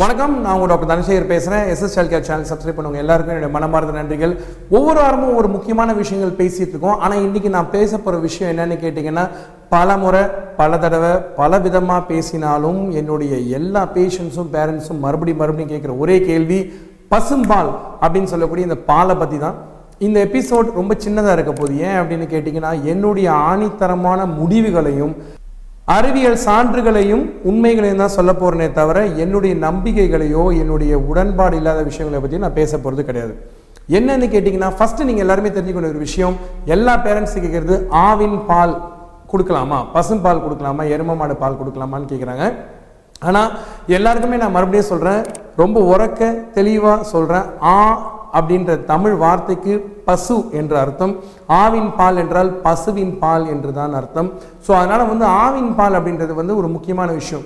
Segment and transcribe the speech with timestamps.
[0.00, 3.94] வணக்கம் நான் உங்க டாக்டர் தனசேகர் பேசுகிறேன் SS health care channel subscribe பண்ணுவாங்க எல்லாருக்கும் என்னுடைய மனமார்ந்த
[3.96, 4.32] நன்றிகள்.
[4.76, 7.00] ஒவ்வொரு வாரமும் ஒரு முக்கியமான விஷயங்கள் பேசிகிட்டு இருக்கோம்.
[7.04, 9.24] ஆனால் இன்றைக்கி நான் பேச போகிற விஷயம் என்னன்னு கேட்டிங்கன்னா
[9.74, 10.22] பல முறை
[10.60, 11.10] பல தடவை
[11.40, 16.60] பல விதமாக பேசினாலும் என்னுடைய எல்லா பேஷண்ட்ஸும் பேரண்ட்ஸும் மறுபடியும் மறுபடியும் கேட்குற ஒரே கேள்வி
[17.14, 17.72] பசும்பால்
[18.04, 19.58] அப்படின்னு சொல்லக்கூடிய இந்த பாலை பற்றி தான்
[20.08, 21.74] இந்த எபிசோட் ரொம்ப சின்னதாக இருக்க போகுது.
[21.88, 25.14] ஏன் அப்படின்னு கேட்டிங்கன்னா என்னுடைய ஆணித்தரமான முடிவுகளையும்
[25.96, 32.58] அறிவியல் சான்றுகளையும் உண்மைகளையும் தான் சொல்ல போறேனே தவிர என்னுடைய நம்பிக்கைகளையோ என்னுடைய உடன்பாடு இல்லாத விஷயங்களை பற்றி நான்
[32.58, 33.32] பேச போகிறது கிடையாது.
[33.98, 36.36] என்னன்னு கேட்டிங்கன்னா ஃபஸ்ட்டு நீங்கள் எல்லாருமே தெரிஞ்சுக்கொண்ட ஒரு விஷயம்
[36.74, 37.76] எல்லா பேரண்ட்ஸ் கேட்குறது
[38.08, 38.74] ஆவின் பால்
[39.32, 39.78] கொடுக்கலாமா?
[39.94, 40.84] பசும்பால் கொடுக்கலாமா?
[40.94, 42.44] எரும மாடு பால் கொடுக்கலாமான்னு கேட்குறாங்க
[43.28, 43.50] ஆனால்
[43.96, 45.20] எல்லாருக்குமே நான் மறுபடியும் சொல்கிறேன்
[45.62, 47.76] ரொம்ப உறக்க தெளிவாக சொல்கிறேன் ஆ
[48.38, 49.74] அப்படின்ற தமிழ் வார்த்தைக்கு
[50.08, 51.12] பசு என்ற அர்த்தம்.
[51.62, 54.28] ஆவின் பால் என்றால் பசுவின் பால் என்று தான் அர்த்தம்.
[54.66, 57.44] ஸோ அதனால் வந்து ஆவின் பால் அப்படின்றது வந்து ஒரு முக்கியமான விஷயம்.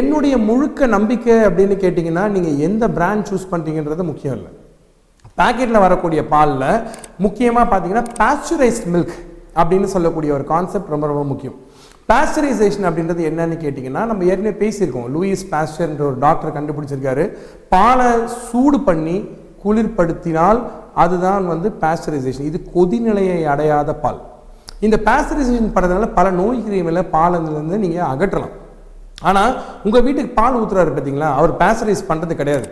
[0.00, 4.50] என்னுடைய முழுக்க நம்பிக்கை அப்படின்னு கேட்டிங்கன்னா நீங்கள் எந்த பிராண்ட் சூஸ் பண்ணுறீங்கன்றது முக்கியம் இல்லை.
[5.38, 6.82] பேக்கெட்டில் வரக்கூடிய பாலில்
[7.24, 9.16] முக்கியமாக பார்த்தீங்கன்னா பாஸ்சுரைஸ்ட் மில்க்
[9.60, 11.56] அப்படின்னு சொல்லக்கூடிய ஒரு கான்செப்ட் ரொம்ப ரொம்ப முக்கியம்.
[12.10, 15.08] பேஸ்டரைசேஷன் அப்படின்றது என்னன்னு கேட்டிங்கன்னா நம்ம ஏற்கனவே பேசியிருக்கோம்.
[15.14, 17.24] லூயிஸ் பேஸ்டர்ன்ற ஒரு டாக்டர் கண்டுபிடிச்சிருக்காரு.
[17.74, 18.10] பாலை
[18.48, 19.16] சூடு பண்ணி
[19.64, 20.60] குளிர்படுத்தினால்
[21.04, 24.20] அதுதான் வந்து பாஸ்டரைசேஷன் இது கொதிநிலையை அடையாத பால்.
[24.86, 28.54] இந்த பேஸ்டரைசேஷன் படுறதுனால பல நோய் கிருமிகளை பாலிலிருந்து நீங்கள் அகற்றலாம்.
[29.28, 29.52] ஆனால்
[29.86, 32.68] உங்கள் வீட்டுக்கு பால் ஊற்றுறாரு பார்த்தீங்களா அவர் பேஸ்டரைஸ் பண்ணுறது கிடையாது.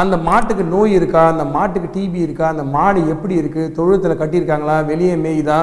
[0.00, 1.22] அந்த மாட்டுக்கு நோய் இருக்கா?
[1.32, 2.46] அந்த மாட்டுக்கு டிபி இருக்கா?
[2.52, 4.76] அந்த மாடு எப்படி இருக்குது தொழுத்தில் கட்டியிருக்காங்களா?
[4.90, 5.58] வெளியே மேய்தா?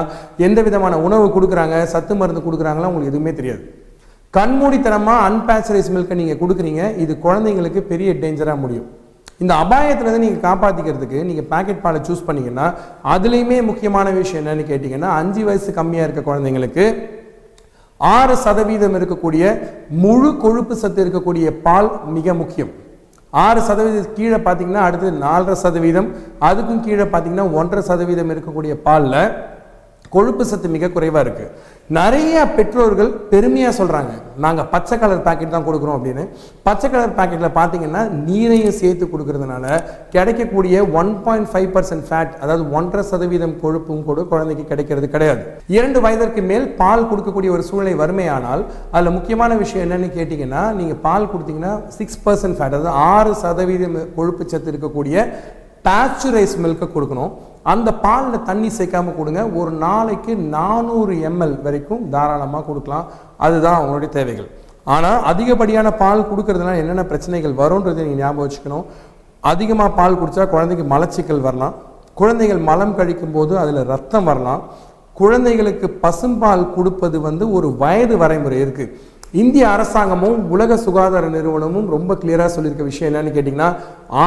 [0.46, 1.78] எந்த விதமான உணவு கொடுக்குறாங்க?
[1.92, 2.90] சத்து மருந்து கொடுக்குறாங்களா?
[2.90, 3.62] உங்களுக்கு எதுவுமே தெரியாது.
[4.36, 6.82] கண்மூடித்தனமாக அன்பேஸ்டரைஸ் மில்கை நீங்கள் கொடுக்குறீங்க.
[7.04, 8.88] இது குழந்தைங்களுக்கு பெரிய டேஞ்சராக முடியும்.
[9.40, 12.66] இந்த அபாயத்துலேருந்து நீங்கள் காப்பாற்றிக்கிறதுக்கு நீங்கள் பேக்கெட் பாலை சூஸ் பண்ணிங்கன்னா
[13.14, 16.84] அதுலேயுமே முக்கியமான விஷயம் என்னென்னு கேட்டிங்கன்னா அஞ்சு வயசு கம்மியாக இருக்க குழந்தைங்களுக்கு
[18.00, 19.44] ஆறு சதவீதம் இருக்கக்கூடிய
[20.02, 22.70] முழு கொழுப்பு சத்து இருக்கக்கூடிய பால் மிக முக்கியம்.
[23.32, 26.08] ஆறு சதவீதம் கீழே பார்த்தீங்கன்னா அடுத்தது நாலரை சதவீதம்
[26.40, 29.20] அதுக்கும் கீழே பார்த்தீங்கன்னா ஒன்றரை சதவீதம் இருக்கக்கூடிய பாலில்
[30.12, 31.50] கொழுப்பு சத்து மிக குறைவாக இருக்குது
[31.96, 34.12] நிறைய பெற்றோர்கள் பெருமையாக சொல்கிறாங்க
[34.44, 36.24] நாங்கள் பச்சை கலர் பாக்கெட் தான் கொடுக்குறோம் அப்படின்னு.
[36.66, 39.64] பச்சை கலர் பாக்கெட்டில் பார்த்தீங்கன்னா நீரையும் சேர்த்து கொடுக்கறதுனால
[40.14, 45.42] கிடைக்கக்கூடிய one point five percent fat அதாவது ஒன்றரை சதவீதம் கொழுப்பும் கூட குழந்தைக்கு கிடைக்கிறது கிடையாது.
[45.76, 48.64] இரண்டு வயதிற்கு மேல் பால் கொடுக்கக்கூடிய ஒரு சூழ்நிலை வறுமையானால்
[48.94, 54.44] அதில் முக்கியமான விஷயம் என்னன்னு கேட்டிங்கன்னா நீங்கள் பால் கொடுத்தீங்கன்னா சிக்ஸ் பர்சன்ட் ஃபேட் அதாவது ஆறு சதவீதம் கொழுப்பு
[54.52, 55.26] சத்து இருக்கக்கூடிய
[55.86, 57.30] பேச்சுரைஸ் மில்கை கொடுக்கணும்.
[57.72, 59.42] அந்த பாலில் தண்ணி சேர்க்காமல் கொடுங்க.
[59.60, 63.06] ஒரு நாளைக்கு நானூறு எம்எல் வரைக்கும் தாராளமாக கொடுக்கலாம்.
[63.46, 64.48] அதுதான் அவங்களுடைய தேவைகள்.
[64.94, 68.86] ஆனால் அதிகப்படியான பால் கொடுக்கறதுனால என்னென்ன பிரச்சனைகள் வரும்ன்றதை நீங்கள் ஞாபகம் வச்சுக்கணும்.
[69.52, 71.74] அதிகமாக பால் குடித்தா குழந்தைக்கு மலச்சிக்கல் வரலாம்.
[72.20, 74.62] குழந்தைகள் மலம் கழிக்கும் போது அதில் ரத்தம் வரலாம்.
[75.20, 78.92] குழந்தைகளுக்கு பசும்பால் கொடுப்பது வந்து ஒரு வயது வரைமுறை இருக்குது
[79.40, 83.68] இந்திய அரசாங்கமும் உலக சுகாதார நிறுவனமும் ரொம்ப கிளியராக சொல்லியிருக்க விஷயம் என்னன்னு கேட்டிங்கன்னா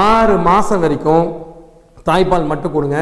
[0.04, 1.26] ஆறு மாதம் வரைக்கும்
[2.08, 3.00] தாய்ப்பால் மட்டும் கொடுங்க.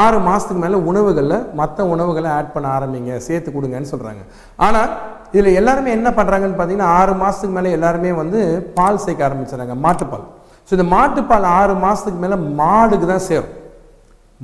[0.00, 3.12] ஆறு மாதத்துக்கு மேலே உணவுகளில் மற்ற உணவுகளை ஆட் பண்ண ஆரம்பிங்க.
[3.26, 4.22] சேர்த்து கொடுங்கன்னு சொல்கிறாங்க
[4.66, 4.90] ஆனால்
[5.36, 8.40] இதில் எல்லாருமே என்ன பண்ணுறாங்கன்னு பார்த்தீங்கன்னா ஆறு மாதத்துக்கு மேலே எல்லாருமே வந்து
[8.78, 9.76] பால் சேர்க்க ஆரம்பிச்சிடறாங்க.
[9.86, 10.26] மாட்டுப்பால்.
[10.66, 13.54] ஸோ இந்த மாட்டுப்பால் ஆறு மாதத்துக்கு மேலே மாடுக்கு தான் சேரும்.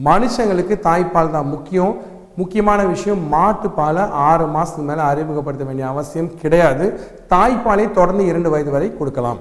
[0.08, 1.94] மனுஷங்களுக்கு தாய்ப்பால் தான் முக்கியம்.
[2.40, 6.84] முக்கியமான விஷயம் மாட்டுப்பாலை ஆறு மாதத்துக்கு மேலே அறிமுகப்படுத்த வேண்டிய அவசியம் கிடையாது.
[7.32, 9.40] தாய்ப்பாலை தொடர்ந்து இரண்டு வயது வரை கொடுக்கலாம்.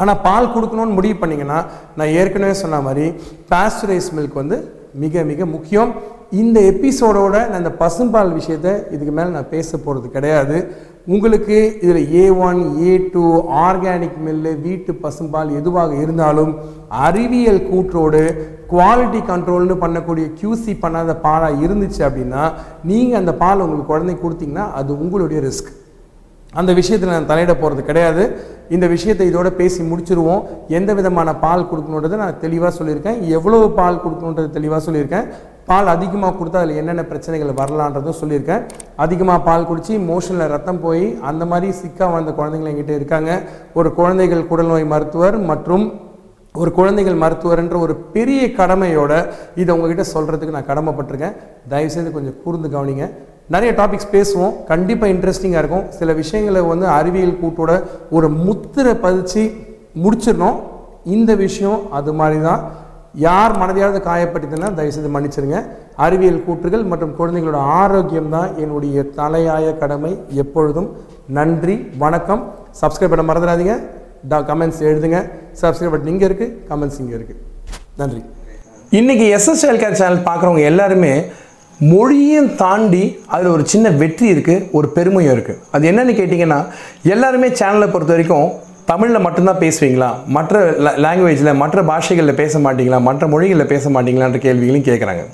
[0.00, 1.58] ஆனால் பால் கொடுக்கணும்னு முடிவு பண்ணிங்கன்னா
[1.98, 3.06] நான் ஏற்கனவே சொன்ன மாதிரி
[3.52, 4.58] பாஸ்டரைஸ் மில்க் வந்து
[5.02, 5.90] மிக மிக முக்கியம்.
[6.40, 10.56] இந்த எபிசோடோட நான் இந்த பசும்பால் விஷயத்தை இதுக்கு மேலே நான் பேச போகிறது கிடையாது.
[11.14, 13.22] உங்களுக்கு இதில் A one A two
[13.66, 16.52] organic mill வீட்டு பசும்பால் எதுவாக இருந்தாலும்
[17.06, 18.22] அறிவியல் கூற்றோடு
[18.72, 22.42] குவாலிட்டி கண்ட்ரோல்னு பண்ணக்கூடிய கியூசி பண்ணாத பாலாக இருந்துச்சு அப்படின்னா
[22.90, 25.72] நீங்கள் அந்த பால் உங்களுக்கு குழந்தை கொடுத்தீங்கன்னா அது உங்களுடைய ரிஸ்க்
[26.58, 28.22] அந்த விஷயத்தில் நான் தலையிட போகிறது கிடையாது.
[28.76, 30.42] இந்த விஷயத்தை இதோட பேசி முடிச்சிருவோம்.
[30.78, 33.20] எந்த விதமான பால் கொடுக்கணுன்றதை நான் தெளிவாக சொல்லியிருக்கேன்.
[33.36, 35.28] எவ்வளவு பால் கொடுக்கணுன்றது தெளிவாக சொல்லியிருக்கேன்.
[35.70, 38.62] பால் அதிகமாக கொடுத்தா அதில் என்னென்ன பிரச்சனைகள் வரலான்றதும் சொல்லியிருக்கேன்.
[39.04, 43.32] அதிகமாக பால் குடித்து மோஷனில் ரத்தம் போய் அந்த மாதிரி சிக்காக வந்த குழந்தைங்கள் எங்கிட்ட இருக்காங்க.
[43.78, 45.84] ஒரு குழந்தைகள் குடல்நோய் மருத்துவர் மற்றும்
[46.60, 49.12] ஒரு குழந்தைகள் மருத்துவர்ன்ற ஒரு பெரிய கடமையோட
[49.62, 51.36] இதை உங்ககிட்ட சொல்கிறதுக்கு நான் கடமைப்பட்டிருக்கேன்.
[51.72, 53.06] தயவுசெய்து கொஞ்சம் கூர்ந்து கவனிங்க.
[53.54, 54.54] நிறைய டாபிக்ஸ் பேசுவோம்.
[54.70, 55.86] கண்டிப்பாக இன்ட்ரெஸ்டிங்காக இருக்கும்.
[55.98, 57.72] சில விஷயங்களை வந்து அறிவியல் கூட்டோட
[58.16, 59.42] ஒரு முத்திரை பதிச்சு
[60.02, 60.58] முடிச்சிடணும்.
[61.16, 62.62] இந்த விஷயம் அது மாதிரி தான்
[63.26, 65.60] யார் மனதையாவது காயப்பட்டதுன்னா தயவுசெய்து மன்னிச்சிருங்க.
[66.06, 70.12] அறிவியல் கூற்றுகள் மற்றும் குழந்தைகளோட ஆரோக்கியம் தான் என்னுடைய தலையாய கடமை
[70.42, 70.88] எப்பொழுதும்.
[71.38, 72.42] நன்றி வணக்கம்.
[72.82, 73.76] சப்ஸ்கிரைப் பண்ண மறந்துடாதீங்க.
[74.32, 75.18] டா கமெண்ட்ஸ் எழுதுங்க.
[75.62, 77.40] சப்ஸ்கிரைப் பட்டன் இங்கே இருக்குது கமெண்ட்ஸ் இங்கே இருக்குது
[78.00, 78.22] நன்றி.
[78.98, 81.12] இன்னைக்கு எஸ்எஸ்எல் கேர் சேனல் பார்க்குறவங்க எல்லாருமே
[81.80, 86.64] மொழியும் தாண்டி அதில் ஒரு சின்ன வெற்றி இருக்குது ஒரு பெருமையும் இருக்குது அது என்னன்னு கேட்டிங்கன்னா
[87.02, 88.50] எல்லாருமே சேனலை பொறுத்த வரைக்கும்
[88.84, 90.14] தமிழில் மட்டும்தான் பேசுவீங்களா?
[90.26, 90.60] மற்ற
[91.04, 92.98] லாங்குவேஜில் மற்ற பாஷைகளில் பேச மாட்டீங்களா?
[92.98, 95.24] மற்ற மொழிகளில் பேச மாட்டீங்களான்ற கேள்விகளையும் கேட்குறாங்க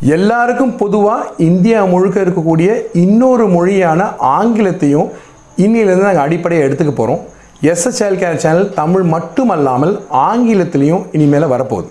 [0.00, 5.08] எல்லாருக்கும் பொதுவாக இந்தியா முழுக்க இருக்கக்கூடிய இன்னொரு மொழியான ஆங்கிலத்தையும்
[5.56, 7.20] இன்னிலேருந்து நாங்கள் அடிப்படையை எடுத்துக்க போகிறோம்
[7.62, 11.88] எஸ்எஸ்எல் கேர் சேனல் தமிழ் மட்டுமல்லாமல் ஆங்கிலத்திலையும் இனிமேல் வரப்போகுது.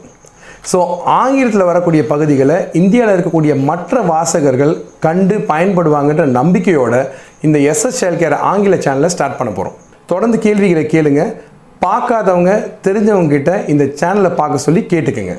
[0.70, 0.80] ஸோ
[1.20, 4.74] ஆங்கிலத்தில் வரக்கூடிய பகுதிகளை இந்தியாவில் இருக்கக்கூடிய மற்ற வாசகர்கள்
[5.06, 6.96] கண்டு பயன்படுவாங்கன்ற நம்பிக்கையோட
[7.48, 9.78] இந்த எஸ்எஸ் கேர் ஆங்கில சேனலை ஸ்டார்ட் பண்ண போகிறோம்
[10.12, 11.24] தொடர்ந்து கேள்விகளை கேளுங்க.
[11.86, 12.52] பார்க்காதவங்க
[12.88, 15.36] தெரிஞ்சவங்க கிட்ட இந்த சேனலை பார்க்க சொல்லி கேட்டுக்குங்க.